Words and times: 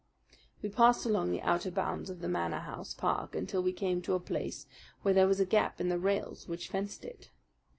We 0.63 0.69
passed 0.69 1.05
along 1.05 1.29
the 1.29 1.43
outer 1.43 1.69
bounds 1.69 2.09
of 2.09 2.21
the 2.21 2.27
Manor 2.27 2.61
House 2.61 2.91
park 2.95 3.35
until 3.35 3.61
we 3.61 3.71
came 3.71 4.01
to 4.01 4.15
a 4.15 4.19
place 4.19 4.65
where 5.03 5.13
there 5.13 5.27
was 5.27 5.39
a 5.39 5.45
gap 5.45 5.79
in 5.79 5.89
the 5.89 5.99
rails 5.99 6.47
which 6.47 6.69
fenced 6.69 7.05
it. 7.05 7.29